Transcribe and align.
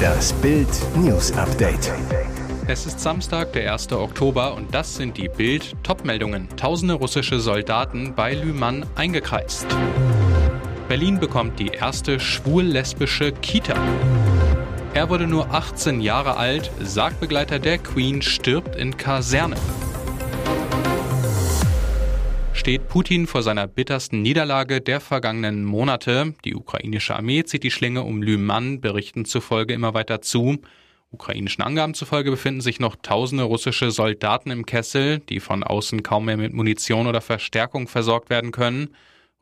Das 0.00 0.32
Bild 0.34 0.68
News 0.96 1.32
Update. 1.32 1.92
Es 2.66 2.86
ist 2.86 3.00
Samstag, 3.00 3.52
der 3.52 3.72
1. 3.72 3.92
Oktober 3.92 4.54
und 4.54 4.74
das 4.74 4.96
sind 4.96 5.16
die 5.16 5.28
Bild 5.28 5.74
Topmeldungen. 5.82 6.48
Tausende 6.56 6.94
russische 6.94 7.40
Soldaten 7.40 8.14
bei 8.14 8.34
Lyman 8.34 8.86
eingekreist. 8.94 9.66
Berlin 10.88 11.18
bekommt 11.18 11.58
die 11.58 11.68
erste 11.68 12.20
schwul-lesbische 12.20 13.32
Kita. 13.32 13.74
Er 14.94 15.08
wurde 15.08 15.26
nur 15.26 15.52
18 15.52 16.00
Jahre 16.00 16.36
alt, 16.36 16.70
Sargbegleiter 16.80 17.58
der 17.58 17.78
Queen 17.78 18.22
stirbt 18.22 18.76
in 18.76 18.96
Kaserne 18.96 19.56
steht 22.70 22.86
Putin 22.86 23.26
vor 23.26 23.42
seiner 23.42 23.66
bittersten 23.66 24.22
Niederlage 24.22 24.80
der 24.80 25.00
vergangenen 25.00 25.64
Monate. 25.64 26.34
Die 26.44 26.54
ukrainische 26.54 27.16
Armee 27.16 27.42
zieht 27.42 27.64
die 27.64 27.72
Schlinge 27.72 28.04
um 28.04 28.22
Lyman, 28.22 28.80
Berichten 28.80 29.24
zufolge 29.24 29.74
immer 29.74 29.92
weiter 29.92 30.20
zu. 30.20 30.56
Ukrainischen 31.10 31.64
Angaben 31.64 31.94
zufolge 31.94 32.30
befinden 32.30 32.60
sich 32.60 32.78
noch 32.78 32.94
tausende 32.94 33.42
russische 33.42 33.90
Soldaten 33.90 34.52
im 34.52 34.66
Kessel, 34.66 35.18
die 35.18 35.40
von 35.40 35.64
außen 35.64 36.04
kaum 36.04 36.26
mehr 36.26 36.36
mit 36.36 36.52
Munition 36.52 37.08
oder 37.08 37.20
Verstärkung 37.20 37.88
versorgt 37.88 38.30
werden 38.30 38.52
können. 38.52 38.90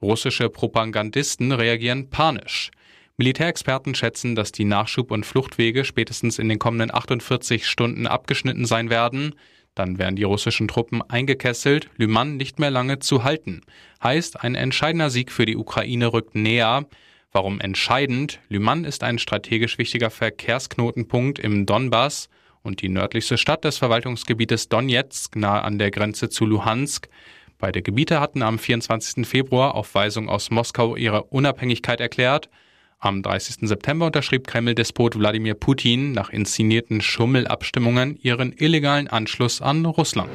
Russische 0.01 0.48
Propagandisten 0.48 1.53
reagieren 1.53 2.09
panisch. 2.09 2.70
Militärexperten 3.19 3.95
schätzen, 3.95 4.37
dass 4.37 4.53
die 4.53 4.65
Nachschub- 4.65 5.12
und 5.12 5.27
Fluchtwege 5.27 5.84
spätestens 5.84 6.39
in 6.39 6.48
den 6.48 6.59
kommenden 6.59 6.95
48 6.95 7.67
Stunden 7.67 8.06
abgeschnitten 8.06 8.65
sein 8.65 8.89
werden. 8.89 9.34
Dann 9.79 9.97
werden 9.97 10.17
die 10.17 10.25
russischen 10.25 10.67
Truppen 10.67 11.03
eingekesselt, 11.03 11.89
Lyman 11.97 12.37
nicht 12.37 12.59
mehr 12.59 12.73
lange 12.73 12.99
zu 12.99 13.23
halten. 13.23 13.61
Heißt, 14.03 14.43
ein 14.43 14.57
entscheidender 14.57 15.09
Sieg 15.09 15.31
für 15.31 15.47
die 15.47 15.57
Ukraine 15.57 16.13
rückt 16.13 16.35
näher. 16.35 16.87
Warum 17.31 17.61
entscheidend? 17.61 18.41
Lyman 18.49 18.85
ist 18.85 19.05
ein 19.05 19.21
strategisch 19.21 19.79
wichtiger 19.79 20.11
Verkehrsknotenpunkt 20.11 21.39
im 21.39 21.65
Donbass 21.65 22.29
und 22.62 22.83
die 22.83 22.89
nördlichste 22.89 23.39
Stadt 23.39 23.62
des 23.62 23.79
Verwaltungsgebietes 23.79 24.69
Donetsk 24.69 25.37
nahe 25.37 25.62
an 25.62 25.79
der 25.79 25.92
Grenze 25.92 26.29
zu 26.29 26.45
Luhansk. 26.45 27.09
Beide 27.59 27.81
Gebiete 27.81 28.19
hatten 28.19 28.42
am 28.42 28.59
24. 28.59 29.25
Februar 29.29 29.77
auf 29.77 29.95
Weisung 29.95 30.29
aus 30.29 30.51
Moskau 30.51 30.97
ihre 30.97 31.23
Unabhängigkeit 31.23 32.01
erklärt. 32.01 32.51
Am 33.01 33.23
30. 33.23 33.69
September 33.69 34.07
unterschrieb 34.07 34.49
Kreml-Despot 34.49 35.17
Wladimir 35.17 35.55
Putin 35.55 36.11
nach 36.11 36.31
inszenierten 36.31 37.01
Schummelabstimmungen 37.01 38.19
ihren 38.23 38.53
illegalen 38.53 39.07
Anschluss 39.07 39.63
an 39.63 39.85
Russland. 39.87 40.29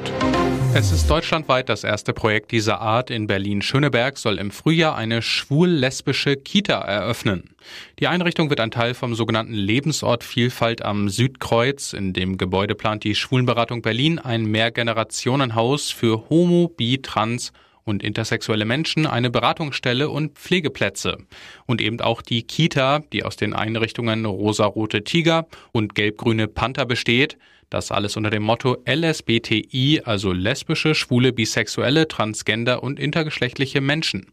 Es 0.74 0.94
ist 0.94 1.10
deutschlandweit 1.10 1.68
das 1.68 1.84
erste 1.84 2.14
Projekt 2.14 2.54
dieser 2.54 2.80
Art. 2.80 3.10
In 3.10 3.28
Berlin-Schöneberg 3.28 4.18
soll 4.18 4.40
im 4.40 4.50
Frühjahr 4.50 4.96
eine 4.96 5.22
schwul-lesbische 5.22 6.38
Kita 6.38 6.80
eröffnen. 6.80 7.54
Die 8.00 8.08
Einrichtung 8.08 8.50
wird 8.50 8.62
ein 8.62 8.72
Teil 8.72 8.94
vom 8.94 9.14
sogenannten 9.14 9.56
Lebensort 9.56 10.24
Vielfalt 10.24 10.82
am 10.84 11.10
Südkreuz. 11.10 11.92
In 11.92 12.14
dem 12.14 12.38
Gebäude 12.38 12.76
plant 12.76 13.04
die 13.04 13.16
Schwulenberatung 13.16 13.82
Berlin 13.82 14.20
ein 14.20 14.46
Mehrgenerationenhaus 14.46 15.92
für 15.92 16.30
Homo, 16.30 16.70
Bi, 16.70 17.02
Trans 17.02 17.52
und 17.84 18.04
intersexuelle 18.04 18.66
Menschen 18.66 19.06
eine 19.06 19.30
Beratungsstelle 19.30 20.10
und 20.10 20.38
Pflegeplätze. 20.38 21.18
Und 21.66 21.82
eben 21.82 22.00
auch 22.02 22.22
die 22.22 22.44
Kita, 22.44 23.00
die 23.00 23.24
aus 23.24 23.36
den 23.36 23.54
Einrichtungen 23.54 24.26
Rosarote 24.26 25.04
Tiger 25.04 25.48
und 25.72 25.96
Gelbgrüne 25.96 26.48
Panther 26.48 26.86
besteht. 26.86 27.38
Das 27.70 27.92
alles 27.92 28.18
unter 28.18 28.30
dem 28.30 28.44
Motto 28.44 28.78
LSBTI, 28.88 30.02
also 30.06 30.32
lesbische, 30.32 30.96
schwule, 30.96 31.34
bisexuelle, 31.34 32.08
transgender 32.08 32.84
und 32.84 33.00
intergeschlechtliche 33.00 33.82
Menschen. 33.82 34.32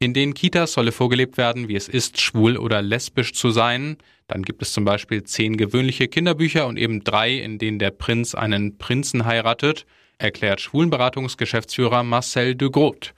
In 0.00 0.14
den 0.14 0.32
Kitas 0.32 0.74
solle 0.74 0.92
vorgelebt 0.92 1.36
werden, 1.36 1.68
wie 1.68 1.74
es 1.74 1.88
ist, 1.88 2.20
schwul 2.20 2.56
oder 2.56 2.80
lesbisch 2.82 3.34
zu 3.34 3.50
sein. 3.50 3.96
Dann 4.28 4.42
gibt 4.42 4.62
es 4.62 4.72
zum 4.72 4.84
Beispiel 4.84 5.24
zehn 5.24 5.56
gewöhnliche 5.56 6.06
Kinderbücher 6.06 6.66
und 6.66 6.78
eben 6.78 7.02
drei, 7.02 7.34
in 7.34 7.58
denen 7.58 7.80
der 7.80 7.90
Prinz 7.90 8.34
einen 8.34 8.78
Prinzen 8.78 9.24
heiratet 9.24 9.86
erklärt 10.18 10.60
Schwulenberatungsgeschäftsführer 10.60 12.02
Marcel 12.02 12.54
de 12.54 12.70
Groot. 12.70 13.14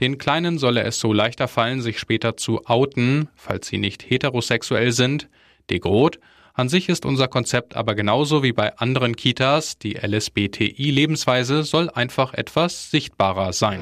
Den 0.00 0.18
Kleinen 0.18 0.58
solle 0.58 0.82
es 0.82 0.98
so 0.98 1.12
leichter 1.12 1.48
fallen, 1.48 1.80
sich 1.80 1.98
später 1.98 2.36
zu 2.36 2.66
outen, 2.66 3.28
falls 3.36 3.68
sie 3.68 3.78
nicht 3.78 4.08
heterosexuell 4.08 4.92
sind. 4.92 5.28
De 5.70 5.78
Groot 5.78 6.18
an 6.54 6.68
sich 6.68 6.88
ist 6.88 7.04
unser 7.04 7.28
Konzept 7.28 7.76
aber 7.76 7.94
genauso 7.94 8.42
wie 8.44 8.52
bei 8.52 8.78
anderen 8.78 9.16
Kitas, 9.16 9.76
die 9.76 9.94
LSBTI-Lebensweise 9.94 11.64
soll 11.64 11.90
einfach 11.90 12.32
etwas 12.32 12.92
sichtbarer 12.92 13.52
sein. 13.52 13.80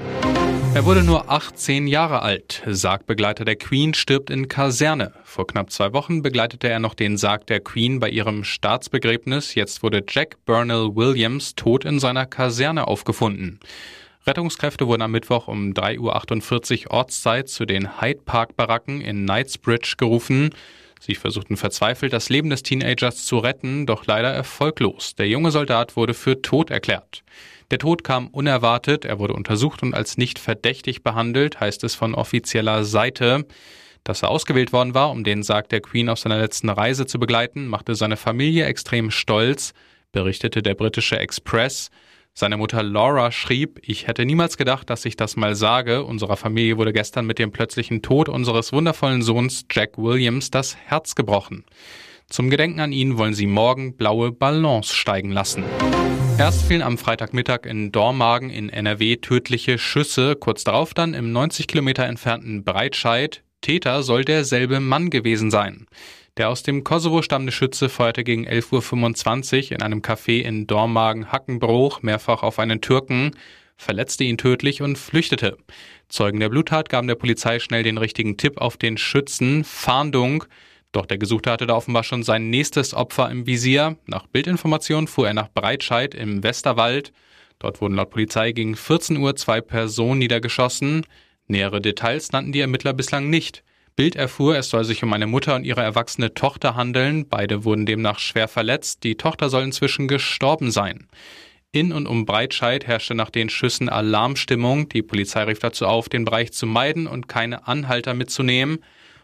Er 0.75 0.87
wurde 0.87 1.05
nur 1.05 1.31
18 1.31 1.87
Jahre 1.87 2.23
alt. 2.23 2.63
Sargbegleiter 2.67 3.45
der 3.45 3.57
Queen 3.57 3.93
stirbt 3.93 4.31
in 4.31 4.49
Kaserne. 4.49 5.13
Vor 5.23 5.47
knapp 5.47 5.71
zwei 5.71 5.93
Wochen 5.93 6.23
begleitete 6.23 6.67
er 6.67 6.79
noch 6.79 6.95
den 6.95 7.19
Sarg 7.19 7.47
der 7.47 7.61
Queen 7.61 8.01
bei 8.01 8.09
ihrem 8.09 8.43
Staatsbegräbnis. 8.43 9.55
Jetzt 9.55 9.83
wurde 9.83 10.03
Jack 10.09 10.43
Burnell 10.47 10.97
Williams 10.97 11.55
tot 11.55 11.85
in 11.85 12.01
seiner 12.01 12.25
Kaserne 12.25 12.89
aufgefunden. 12.89 13.61
Rettungskräfte 14.27 14.87
wurden 14.87 15.03
am 15.03 15.11
Mittwoch 15.11 15.47
um 15.47 15.75
3.48 15.75 16.87
Uhr 16.87 16.93
Ortszeit 16.93 17.51
zu 17.51 17.67
den 17.67 18.01
Hyde 18.01 18.23
Park 18.25 18.57
Baracken 18.57 19.03
in 19.03 19.27
Knightsbridge 19.27 19.97
gerufen. 19.99 20.55
Sie 21.05 21.17
versuchten 21.17 21.57
verzweifelt, 21.57 22.13
das 22.13 22.29
Leben 22.29 22.49
des 22.49 22.63
Teenagers 22.63 23.27
zu 23.27 23.39
retten, 23.39 23.87
doch 23.87 24.07
leider 24.07 24.29
erfolglos. 24.31 25.17
Der 25.17 25.27
junge 25.27 25.51
Soldat 25.51 25.97
wurde 25.97 26.15
für 26.15 26.43
tot 26.43 26.71
erklärt. 26.71 27.25
Der 27.73 27.81
Tod 27.81 28.05
kam 28.05 28.29
unerwartet, 28.29 29.05
er 29.05 29.19
wurde 29.19 29.35
untersucht 29.35 29.83
und 29.83 29.95
als 29.95 30.17
nicht 30.17 30.39
verdächtig 30.39 31.03
behandelt, 31.03 31.59
heißt 31.59 31.83
es 31.83 31.97
von 31.97 32.15
offizieller 32.15 32.85
Seite. 32.85 33.47
Dass 34.05 34.23
er 34.23 34.29
ausgewählt 34.29 34.73
worden 34.73 34.95
war, 34.95 35.11
um 35.11 35.25
den 35.25 35.43
Sarg 35.43 35.69
der 35.71 35.81
Queen 35.81 36.09
auf 36.09 36.21
seiner 36.21 36.39
letzten 36.39 36.69
Reise 36.69 37.05
zu 37.05 37.19
begleiten, 37.19 37.67
machte 37.67 37.97
seine 37.97 38.17
Familie 38.17 38.67
extrem 38.67 39.11
stolz, 39.11 39.75
berichtete 40.13 40.63
der 40.63 40.77
britische 40.77 41.19
Express. 41.19 41.91
Seine 42.35 42.57
Mutter 42.57 42.83
Laura 42.83 43.31
schrieb, 43.31 43.79
ich 43.83 44.07
hätte 44.07 44.25
niemals 44.25 44.57
gedacht, 44.57 44.89
dass 44.89 45.05
ich 45.05 45.17
das 45.17 45.37
mal 45.37 45.55
sage. 45.55 46.03
Unserer 46.03 46.39
Familie 46.39 46.79
wurde 46.79 46.95
gestern 46.95 47.27
mit 47.27 47.39
dem 47.39 47.53
plötzlichen 47.53 48.01
Tod 48.01 48.31
unseres 48.31 48.73
wundervollen 48.73 49.21
Sohns 49.21 49.67
Jack 49.71 49.99
Williams 49.99 50.51
das 50.51 50.75
Herz 50.75 51.15
gebrochen. 51.15 51.65
Zum 52.29 52.49
Gedenken 52.49 52.81
an 52.81 52.91
ihn 52.91 53.19
wollen 53.19 53.35
sie 53.35 53.47
morgen 53.47 53.99
blaue 53.99 54.33
Ballons 54.33 54.95
steigen 54.95 55.31
lassen. 55.31 55.65
Erst 56.39 56.65
fielen 56.65 56.81
am 56.81 56.97
Freitagmittag 56.97 57.67
in 57.67 57.93
Dormagen 57.93 58.49
in 58.49 58.71
NRW 58.71 59.17
tödliche 59.17 59.77
Schüsse, 59.77 60.35
kurz 60.35 60.65
darauf 60.65 60.95
dann 60.95 61.13
im 61.13 61.33
90 61.33 61.67
Kilometer 61.67 62.07
entfernten 62.07 62.65
Breitscheid. 62.65 63.43
Täter 63.61 64.03
soll 64.03 64.25
derselbe 64.25 64.81
Mann 64.81 65.11
gewesen 65.11 65.51
sein. 65.51 65.87
Der 66.39 66.49
aus 66.49 66.63
dem 66.63 66.83
Kosovo 66.83 67.21
stammende 67.21 67.53
Schütze 67.53 67.91
feuerte 67.91 68.25
gegen 68.25 68.49
11.25 68.49 69.67
Uhr 69.67 69.73
in 69.73 69.83
einem 69.83 70.01
Café 70.01 70.41
in 70.41 70.67
Dormagen-Hackenbruch 70.67 72.01
mehrfach 72.01 72.43
auf 72.43 72.59
einen 72.59 72.81
Türken, 72.81 73.33
verletzte 73.77 74.25
ihn 74.25 74.39
tödlich 74.39 74.81
und 74.81 74.97
flüchtete. 74.97 75.59
Zeugen 76.09 76.41
der 76.41 76.49
Bluttat 76.49 76.89
gaben 76.89 77.07
der 77.07 77.17
Polizei 77.17 77.59
schnell 77.59 77.83
den 77.83 77.99
richtigen 77.99 78.39
Tipp 78.39 78.59
auf 78.63 78.79
den 78.79 78.97
Schützen, 78.97 79.63
Fahndung. 79.63 80.45
Doch 80.93 81.05
der 81.05 81.19
Gesuchte 81.19 81.51
hatte 81.51 81.67
da 81.67 81.75
offenbar 81.75 82.03
schon 82.03 82.23
sein 82.23 82.49
nächstes 82.49 82.95
Opfer 82.95 83.31
im 83.31 83.47
Visier. 83.47 83.99
Nach 84.07 84.27
Bildinformationen 84.27 85.09
fuhr 85.09 85.27
er 85.27 85.35
nach 85.35 85.51
Breitscheid 85.53 86.15
im 86.15 86.43
Westerwald. 86.43 87.13
Dort 87.59 87.83
wurden 87.83 87.97
laut 87.97 88.09
Polizei 88.09 88.53
gegen 88.53 88.75
14 88.75 89.19
Uhr 89.19 89.37
zwei 89.37 89.61
Personen 89.61 90.21
niedergeschossen. 90.21 91.05
Nähere 91.47 91.83
Details 91.83 92.33
nannten 92.33 92.53
die 92.53 92.61
Ermittler 92.61 92.95
bislang 92.95 93.29
nicht. 93.29 93.63
Bild 93.95 94.17
erfuhr, 94.17 94.57
es 94.57 94.71
soll 94.71 94.85
sich 94.85 95.03
um 95.03 95.13
eine 95.13 95.27
Mutter 95.27 95.55
und 95.55 95.65
ihre 95.65 95.83
erwachsene 95.83 96.33
Tochter 96.33 96.75
handeln. 96.77 97.29
Beide 97.29 97.65
wurden 97.65 97.85
demnach 97.85 98.19
schwer 98.19 98.49
verletzt. 98.49 99.05
Die 99.05 99.17
Tochter 99.17 99.51
soll 99.51 99.65
inzwischen 99.65 100.09
gestorben 100.09 100.71
sein. 100.71 101.09
In 101.73 101.93
und 101.93 102.07
um 102.07 102.25
Breitscheid 102.25 102.87
herrschte 102.87 103.15
nach 103.15 103.31
den 103.31 103.49
Schüssen 103.49 103.89
Alarmstimmung. 103.89 104.89
Die 104.89 105.03
Polizei 105.03 105.45
rief 105.45 105.59
dazu 105.59 105.87
auf, 105.87 106.09
den 106.09 106.25
Bereich 106.25 106.53
zu 106.53 106.67
meiden 106.67 107.07
und 107.07 107.29
keine 107.29 107.67
Anhalter 107.67 108.15
mitzunehmen. 108.15 108.79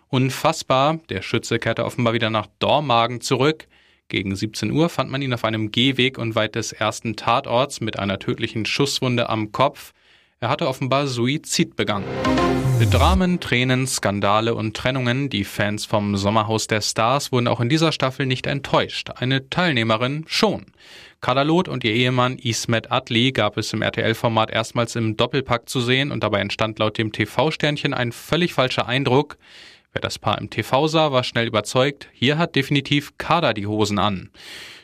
Unfassbar, 0.09 1.01
der 1.11 1.23
Schütze 1.23 1.59
kehrte 1.59 1.85
offenbar 1.85 2.15
wieder 2.15 2.31
nach 2.31 2.47
Dormagen 2.59 3.21
zurück. 3.21 3.69
Gegen 4.09 4.35
17 4.35 4.71
Uhr 4.71 4.89
fand 4.89 5.11
man 5.11 5.21
ihn 5.21 5.35
auf 5.35 5.45
einem 5.45 5.71
Gehweg 5.71 6.17
unweit 6.17 6.55
des 6.55 6.73
ersten 6.73 7.17
Tatorts 7.17 7.83
mit 7.83 7.99
einer 7.99 8.19
tödlichen 8.19 8.65
Schusswunde 8.65 9.29
am 9.29 9.53
Kopf. 9.53 9.93
Er 10.41 10.51
hatte 10.51 10.69
offenbar 10.69 11.09
Suizid 11.09 11.75
begangen. 11.75 12.07
Dramen, 12.93 13.41
Tränen, 13.41 13.89
Skandale 13.89 14.55
und 14.55 14.77
Trennungen. 14.77 15.29
Die 15.31 15.43
Fans 15.43 15.85
vom 15.85 16.17
Sommerhaus 16.17 16.69
der 16.69 16.81
Stars 16.81 17.33
wurden 17.33 17.49
auch 17.49 17.59
in 17.59 17.69
dieser 17.69 17.91
Staffel 17.91 18.25
nicht 18.25 18.47
enttäuscht. 18.47 19.11
Eine 19.17 19.51
Teilnehmerin 19.51 20.25
schon. 20.29 20.67
Kadalot 21.21 21.67
und 21.67 21.83
ihr 21.83 21.93
Ehemann 21.93 22.39
Ismet 22.39 22.93
Atli 22.93 23.33
gab 23.33 23.57
es 23.57 23.73
im 23.73 23.83
RTL-Format 23.83 24.53
erstmals 24.53 24.95
im 24.95 25.17
Doppelpack 25.17 25.69
zu 25.69 25.81
sehen 25.81 26.13
und 26.13 26.23
dabei 26.23 26.39
entstand 26.39 26.79
laut 26.79 26.99
dem 26.99 27.11
TV-Sternchen 27.11 27.93
ein 27.93 28.13
völlig 28.13 28.55
falscher 28.55 28.87
Eindruck. 28.87 29.39
Wer 29.93 30.03
das 30.03 30.21
Paar 30.21 30.39
im 30.39 30.51
TV 30.51 30.87
sah, 30.87 31.11
war 31.11 31.25
schnell 31.25 31.49
überzeugt. 31.49 32.09
Hier 32.13 32.39
hat 32.39 32.55
definitiv 32.55 33.19
Kader 33.19 33.55
die 33.55 33.67
Hosen 33.67 33.99
an. 33.99 34.31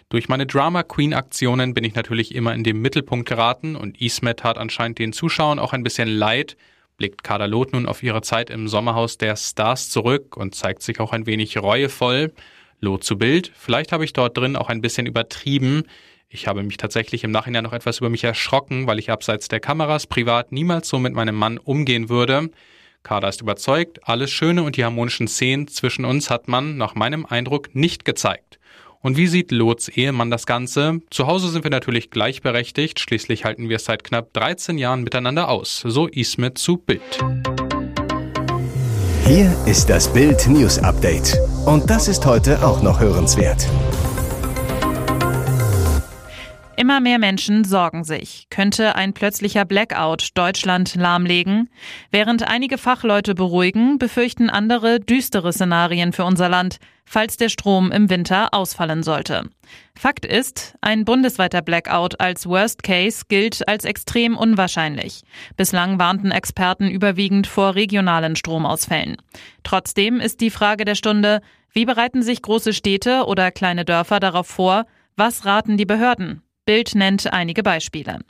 Durch 0.09 0.29
meine 0.29 0.47
Drama 0.47 0.83
Queen 0.83 1.15
Aktionen 1.15 1.75
bin 1.75 1.85
ich 1.85 1.95
natürlich 1.95 2.35
immer 2.35 2.55
in 2.55 2.63
den 2.63 2.81
Mittelpunkt 2.81 3.29
geraten 3.29 3.75
und 3.75 4.01
Ismet 4.01 4.45
hat 4.45 4.59
anscheinend 4.59 4.99
den 4.99 5.13
Zuschauern 5.13 5.59
auch 5.59 5.73
ein 5.73 5.83
bisschen 5.83 6.09
leid. 6.09 6.57
blickt 6.97 7.25
Kader 7.25 7.49
Loth 7.49 7.73
nun 7.73 7.87
auf 7.87 8.03
ihre 8.03 8.23
Zeit 8.23 8.51
im 8.51 8.69
Sommerhaus 8.69 9.19
der 9.19 9.37
Stars 9.37 9.91
zurück 9.91 10.37
und 10.37 10.55
zeigt 10.55 10.83
sich 10.83 11.01
auch 11.01 11.13
ein 11.13 11.27
wenig 11.27 11.59
reuevoll. 11.59 12.33
Loth 12.81 13.05
zu 13.05 13.17
Bild, 13.19 13.51
vielleicht 13.57 13.93
habe 13.93 14.05
ich 14.05 14.13
dort 14.13 14.37
drin 14.37 14.57
auch 14.57 14.69
ein 14.69 14.81
bisschen 14.81 15.07
übertrieben. 15.07 15.85
Ich 16.29 16.47
habe 16.47 16.63
mich 16.63 16.77
tatsächlich 16.77 17.25
im 17.25 17.31
Nachhinein 17.31 17.65
noch 17.65 17.73
etwas 17.73 17.99
über 17.99 18.11
mich 18.11 18.25
erschrocken, 18.25 18.87
weil 18.87 18.99
ich 18.99 19.11
abseits 19.11 19.49
der 19.49 19.61
Kameras 19.61 20.07
privat 20.07 20.53
niemals 20.53 20.89
so 20.89 20.99
mit 20.99 21.15
meinem 21.15 21.35
Mann 21.35 21.59
umgehen 21.59 22.09
würde. 22.09 22.51
Kader 23.03 23.29
ist 23.29 23.41
überzeugt, 23.41 24.01
alles 24.09 24.31
Schöne 24.31 24.63
und 24.63 24.77
die 24.77 24.85
harmonischen 24.85 25.29
Szenen 25.29 25.69
zwischen 25.69 26.05
uns 26.05 26.31
hat 26.31 26.49
man, 26.49 26.77
nach 26.77 26.95
meinem 26.95 27.27
Eindruck, 27.27 27.75
nicht 27.75 28.05
gezeigt. 28.05 28.59
Und 29.05 29.19
wie 29.19 29.27
sieht 29.27 29.53
Lots 29.53 29.89
Ehemann 29.89 30.31
das 30.31 30.47
Ganze? 30.47 31.03
Zu 31.11 31.27
Hause 31.27 31.51
sind 31.51 31.63
wir 31.63 31.71
natürlich 31.71 32.09
gleichberechtigt, 32.09 32.99
schließlich 32.99 33.45
halten 33.45 33.69
wir 33.69 33.79
seit 33.79 34.03
knapp 34.03 34.33
13 34.33 34.79
Jahren 34.79 35.03
miteinander 35.03 35.51
aus, 35.51 35.85
so 35.87 36.07
Ismet 36.07 36.57
zu 36.57 36.79
Bild. 36.79 37.03
Hier 39.27 39.55
ist 39.67 39.91
das 39.91 40.11
Bild 40.11 40.49
News 40.49 40.79
Update. 40.79 41.37
Und 41.67 41.91
das 41.91 42.09
ist 42.09 42.25
heute 42.25 42.65
auch 42.67 42.83
noch 42.83 42.99
hörenswert. 42.99 43.69
Immer 46.79 47.01
mehr 47.01 47.19
Menschen 47.19 47.65
sorgen 47.65 48.05
sich. 48.05 48.47
Könnte 48.49 48.95
ein 48.95 49.13
plötzlicher 49.13 49.67
Blackout 49.67 50.31
Deutschland 50.33 50.95
lahmlegen? 50.95 51.69
Während 52.11 52.49
einige 52.49 52.79
Fachleute 52.79 53.35
beruhigen, 53.35 53.99
befürchten 53.99 54.49
andere 54.49 54.99
düstere 54.99 55.53
Szenarien 55.53 56.15
für 56.15 56.25
unser 56.25 56.49
Land, 56.49 56.79
falls 57.05 57.37
der 57.37 57.49
Strom 57.49 57.91
im 57.91 58.11
Winter 58.11 58.55
ausfallen 58.55 59.03
sollte. 59.03 59.49
Fakt 59.97 60.25
ist, 60.25 60.75
ein 60.81 61.05
bundesweiter 61.05 61.63
Blackout 61.63 62.21
als 62.21 62.47
Worst 62.47 62.83
Case 62.83 63.25
gilt 63.29 63.67
als 63.69 63.85
extrem 63.85 64.37
unwahrscheinlich. 64.37 65.23
Bislang 65.57 65.99
warnten 65.99 66.31
Experten 66.31 66.89
überwiegend 66.89 67.47
vor 67.47 67.75
regionalen 67.75 68.37
Stromausfällen. 68.37 69.17
Trotzdem 69.63 70.21
ist 70.21 70.41
die 70.41 70.51
Frage 70.51 70.85
der 70.85 70.95
Stunde, 70.95 71.41
wie 71.73 71.85
bereiten 71.85 72.23
sich 72.23 72.41
große 72.41 72.73
Städte 72.73 73.25
oder 73.27 73.51
kleine 73.51 73.85
Dörfer 73.85 74.21
darauf 74.21 74.47
vor? 74.47 74.87
Was 75.17 75.45
raten 75.45 75.77
die 75.77 75.87
Behörden? 75.87 76.44
Bild 76.65 76.95
nennt 76.95 77.33
einige 77.33 77.63
Beispiele. 77.63 78.21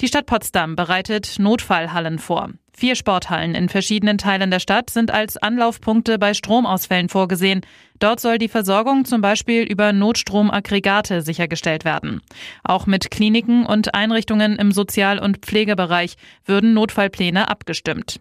Die 0.00 0.08
Stadt 0.08 0.26
Potsdam 0.26 0.76
bereitet 0.76 1.38
Notfallhallen 1.38 2.18
vor. 2.18 2.50
Vier 2.74 2.94
Sporthallen 2.94 3.54
in 3.54 3.68
verschiedenen 3.68 4.18
Teilen 4.18 4.50
der 4.50 4.60
Stadt 4.60 4.88
sind 4.90 5.10
als 5.10 5.36
Anlaufpunkte 5.36 6.18
bei 6.18 6.32
Stromausfällen 6.32 7.08
vorgesehen. 7.08 7.60
Dort 7.98 8.20
soll 8.20 8.38
die 8.38 8.48
Versorgung 8.48 9.04
zum 9.04 9.20
Beispiel 9.20 9.62
über 9.62 9.92
Notstromaggregate 9.92 11.22
sichergestellt 11.22 11.84
werden. 11.84 12.22
Auch 12.64 12.86
mit 12.86 13.10
Kliniken 13.10 13.66
und 13.66 13.94
Einrichtungen 13.94 14.56
im 14.56 14.72
Sozial- 14.72 15.18
und 15.18 15.38
Pflegebereich 15.38 16.16
würden 16.46 16.72
Notfallpläne 16.74 17.48
abgestimmt. 17.48 18.20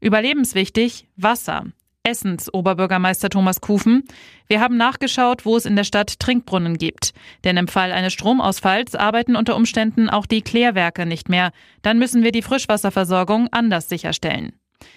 Überlebenswichtig 0.00 1.08
Wasser. 1.16 1.64
Essens 2.04 2.52
Oberbürgermeister 2.52 3.28
Thomas 3.28 3.60
Kufen. 3.60 4.02
Wir 4.48 4.60
haben 4.60 4.76
nachgeschaut, 4.76 5.46
wo 5.46 5.56
es 5.56 5.66
in 5.66 5.76
der 5.76 5.84
Stadt 5.84 6.18
Trinkbrunnen 6.18 6.76
gibt. 6.76 7.12
Denn 7.44 7.56
im 7.56 7.68
Fall 7.68 7.92
eines 7.92 8.12
Stromausfalls 8.12 8.96
arbeiten 8.96 9.36
unter 9.36 9.54
Umständen 9.54 10.10
auch 10.10 10.26
die 10.26 10.42
Klärwerke 10.42 11.06
nicht 11.06 11.28
mehr. 11.28 11.52
Dann 11.82 11.98
müssen 11.98 12.24
wir 12.24 12.32
die 12.32 12.42
Frischwasserversorgung 12.42 13.48
anders 13.52 13.88
sicherstellen. 13.88 14.52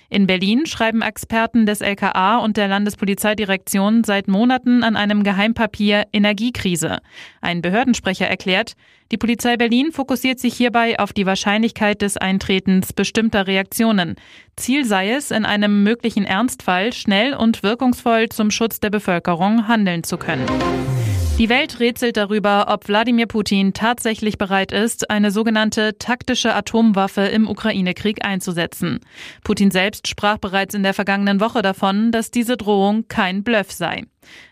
In 0.09 0.27
Berlin 0.27 0.65
schreiben 0.65 1.01
Experten 1.01 1.65
des 1.65 1.81
LKA 1.81 2.37
und 2.37 2.57
der 2.57 2.67
Landespolizeidirektion 2.67 4.03
seit 4.03 4.27
Monaten 4.27 4.83
an 4.83 4.95
einem 4.95 5.23
Geheimpapier 5.23 6.05
Energiekrise. 6.13 6.99
Ein 7.41 7.61
Behördensprecher 7.61 8.27
erklärt, 8.27 8.73
die 9.11 9.17
Polizei 9.17 9.55
Berlin 9.57 9.91
fokussiert 9.91 10.39
sich 10.39 10.55
hierbei 10.55 10.99
auf 10.99 11.13
die 11.13 11.25
Wahrscheinlichkeit 11.25 12.01
des 12.01 12.17
Eintretens 12.17 12.93
bestimmter 12.93 13.45
Reaktionen. 13.45 14.15
Ziel 14.55 14.85
sei 14.85 15.11
es, 15.11 15.31
in 15.31 15.45
einem 15.45 15.83
möglichen 15.83 16.25
Ernstfall 16.25 16.91
schnell 16.93 17.35
und 17.35 17.61
wirkungsvoll 17.61 18.29
zum 18.29 18.51
Schutz 18.51 18.79
der 18.79 18.89
Bevölkerung 18.89 19.67
handeln 19.67 20.03
zu 20.03 20.17
können. 20.17 20.45
Die 21.37 21.49
Welt 21.49 21.81
rätselt 21.81 22.15
darüber, 22.15 22.67
ob 22.69 22.87
Wladimir 22.87 23.25
Putin 23.25 23.73
tatsächlich 23.73 24.37
bereit 24.37 24.71
ist, 24.71 25.09
eine 25.09 25.31
sogenannte 25.31 25.97
taktische 25.97 26.55
Atomwaffe 26.55 27.23
im 27.23 27.49
Ukraine-Krieg 27.49 28.23
einzusetzen. 28.23 29.01
Putin 29.43 29.69
selbst 29.69 30.07
sprach 30.07 30.37
bereits 30.37 30.75
in 30.75 30.83
der 30.83 30.93
vergangenen 30.93 31.41
Woche 31.41 31.61
davon, 31.61 32.13
dass 32.13 32.31
diese 32.31 32.55
Drohung 32.55 33.09
kein 33.09 33.43
Bluff 33.43 33.73
sei. 33.73 34.05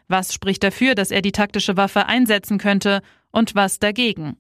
Was 0.09 0.33
spricht 0.33 0.61
dafür, 0.61 0.93
dass 0.93 1.09
er 1.09 1.21
die 1.21 1.31
taktische 1.31 1.77
Waffe 1.77 2.07
einsetzen 2.07 2.57
könnte 2.57 3.01
und 3.31 3.55
was 3.55 3.79
dagegen? 3.79 4.35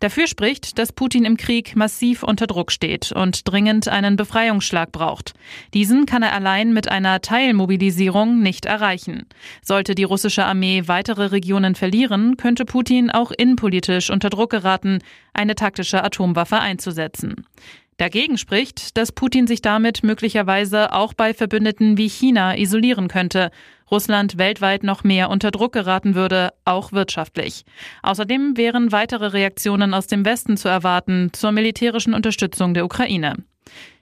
Dafür 0.00 0.26
spricht, 0.26 0.78
dass 0.78 0.92
Putin 0.92 1.24
im 1.24 1.36
Krieg 1.36 1.76
massiv 1.76 2.22
unter 2.22 2.46
Druck 2.46 2.72
steht 2.72 3.12
und 3.12 3.48
dringend 3.48 3.88
einen 3.88 4.16
Befreiungsschlag 4.16 4.92
braucht. 4.92 5.34
Diesen 5.74 6.06
kann 6.06 6.22
er 6.22 6.32
allein 6.32 6.72
mit 6.72 6.88
einer 6.88 7.20
Teilmobilisierung 7.20 8.40
nicht 8.40 8.66
erreichen. 8.66 9.26
Sollte 9.62 9.94
die 9.94 10.04
russische 10.04 10.44
Armee 10.44 10.84
weitere 10.86 11.26
Regionen 11.26 11.74
verlieren, 11.74 12.36
könnte 12.36 12.64
Putin 12.64 13.10
auch 13.10 13.30
innenpolitisch 13.30 14.10
unter 14.10 14.30
Druck 14.30 14.50
geraten, 14.50 14.98
eine 15.32 15.54
taktische 15.54 16.02
Atomwaffe 16.02 16.58
einzusetzen. 16.58 17.46
Dagegen 17.98 18.38
spricht, 18.38 18.96
dass 18.96 19.12
Putin 19.12 19.46
sich 19.46 19.62
damit 19.62 20.02
möglicherweise 20.02 20.92
auch 20.92 21.14
bei 21.14 21.34
Verbündeten 21.34 21.96
wie 21.98 22.08
China 22.08 22.56
isolieren 22.56 23.06
könnte, 23.06 23.50
Russland 23.92 24.38
weltweit 24.38 24.82
noch 24.82 25.04
mehr 25.04 25.28
unter 25.28 25.50
Druck 25.50 25.74
geraten 25.74 26.14
würde, 26.14 26.54
auch 26.64 26.92
wirtschaftlich. 26.92 27.64
Außerdem 28.02 28.56
wären 28.56 28.90
weitere 28.90 29.26
Reaktionen 29.26 29.92
aus 29.92 30.06
dem 30.06 30.24
Westen 30.24 30.56
zu 30.56 30.68
erwarten 30.68 31.30
zur 31.32 31.52
militärischen 31.52 32.14
Unterstützung 32.14 32.72
der 32.72 32.86
Ukraine. 32.86 33.36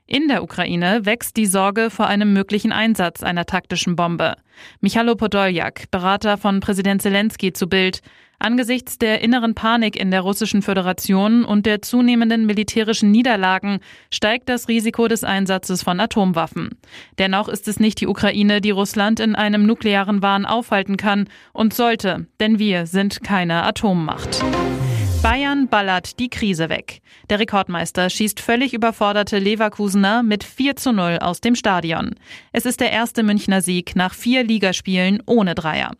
In 0.06 0.28
der 0.28 0.42
Ukraine 0.42 1.06
wächst 1.06 1.36
die 1.36 1.46
Sorge 1.46 1.90
vor 1.90 2.06
einem 2.06 2.32
möglichen 2.32 2.72
Einsatz 2.72 3.22
einer 3.22 3.46
taktischen 3.46 3.96
Bombe. 3.96 4.36
Michalo 4.80 5.16
Podoljak, 5.16 5.90
Berater 5.90 6.38
von 6.38 6.60
Präsident 6.60 7.02
Zelensky 7.02 7.52
zu 7.52 7.68
Bild, 7.68 8.00
Angesichts 8.42 8.96
der 8.96 9.20
inneren 9.20 9.54
Panik 9.54 10.00
in 10.00 10.10
der 10.10 10.22
Russischen 10.22 10.62
Föderation 10.62 11.44
und 11.44 11.66
der 11.66 11.82
zunehmenden 11.82 12.46
militärischen 12.46 13.10
Niederlagen 13.10 13.80
steigt 14.10 14.48
das 14.48 14.66
Risiko 14.66 15.08
des 15.08 15.24
Einsatzes 15.24 15.82
von 15.82 16.00
Atomwaffen. 16.00 16.70
Dennoch 17.18 17.48
ist 17.50 17.68
es 17.68 17.78
nicht 17.78 18.00
die 18.00 18.06
Ukraine, 18.06 18.62
die 18.62 18.70
Russland 18.70 19.20
in 19.20 19.34
einem 19.34 19.66
nuklearen 19.66 20.22
Wahn 20.22 20.46
aufhalten 20.46 20.96
kann 20.96 21.28
und 21.52 21.74
sollte, 21.74 22.28
denn 22.40 22.58
wir 22.58 22.86
sind 22.86 23.22
keine 23.22 23.62
Atommacht. 23.62 24.42
Bayern 25.22 25.68
ballert 25.68 26.18
die 26.18 26.30
Krise 26.30 26.70
weg. 26.70 27.02
Der 27.28 27.38
Rekordmeister 27.38 28.08
schießt 28.08 28.40
völlig 28.40 28.72
überforderte 28.72 29.38
Leverkusener 29.38 30.22
mit 30.22 30.44
4 30.44 30.76
zu 30.76 30.92
0 30.94 31.18
aus 31.20 31.42
dem 31.42 31.54
Stadion. 31.54 32.14
Es 32.52 32.64
ist 32.64 32.80
der 32.80 32.90
erste 32.90 33.22
Münchner 33.22 33.60
Sieg 33.60 33.94
nach 33.96 34.14
vier 34.14 34.44
Ligaspielen 34.44 35.22
ohne 35.26 35.54
Dreier. 35.54 35.92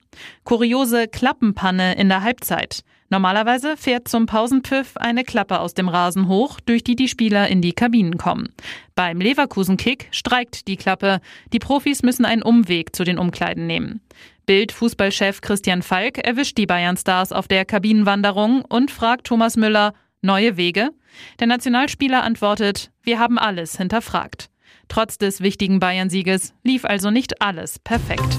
Kuriose 0.44 1.06
Klappenpanne 1.06 1.96
in 1.96 2.08
der 2.08 2.22
Halbzeit. 2.22 2.82
Normalerweise 3.10 3.76
fährt 3.76 4.06
zum 4.06 4.26
Pausenpfiff 4.26 4.96
eine 4.96 5.24
Klappe 5.24 5.58
aus 5.58 5.74
dem 5.74 5.88
Rasen 5.88 6.28
hoch, 6.28 6.60
durch 6.60 6.84
die 6.84 6.94
die 6.94 7.08
Spieler 7.08 7.48
in 7.48 7.60
die 7.60 7.72
Kabinen 7.72 8.18
kommen. 8.18 8.54
Beim 8.94 9.20
Leverkusen-Kick 9.20 10.08
streikt 10.12 10.68
die 10.68 10.76
Klappe. 10.76 11.20
Die 11.52 11.58
Profis 11.58 12.04
müssen 12.04 12.24
einen 12.24 12.42
Umweg 12.42 12.94
zu 12.94 13.02
den 13.02 13.18
Umkleiden 13.18 13.66
nehmen. 13.66 14.00
Bild-Fußballchef 14.46 15.40
Christian 15.40 15.82
Falk 15.82 16.18
erwischt 16.18 16.56
die 16.56 16.66
Bayern-Stars 16.66 17.32
auf 17.32 17.48
der 17.48 17.64
Kabinenwanderung 17.64 18.64
und 18.64 18.92
fragt 18.92 19.26
Thomas 19.26 19.56
Müller, 19.56 19.92
neue 20.22 20.56
Wege? 20.56 20.90
Der 21.40 21.48
Nationalspieler 21.48 22.22
antwortet, 22.22 22.92
wir 23.02 23.18
haben 23.18 23.38
alles 23.38 23.76
hinterfragt. 23.76 24.50
Trotz 24.88 25.18
des 25.18 25.40
wichtigen 25.40 25.80
Bayern-Sieges 25.80 26.54
lief 26.62 26.84
also 26.84 27.10
nicht 27.10 27.42
alles 27.42 27.80
perfekt. 27.80 28.38